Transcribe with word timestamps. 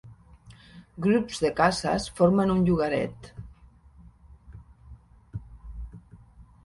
Grups 1.05 1.41
de 1.43 1.51
cases 1.59 2.07
formen 2.19 2.53
un 2.55 2.63
llogaret. 2.69 3.29